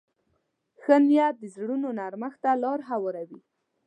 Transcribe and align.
ښه 0.81 0.95
نیت 1.07 1.35
د 1.39 1.43
زړونو 1.55 1.89
نرمښت 1.99 2.39
ته 2.43 2.51
لار 2.63 2.79
هواروي. 2.89 3.39